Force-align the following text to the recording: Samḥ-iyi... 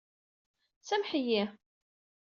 Samḥ-iyi... 0.87 1.43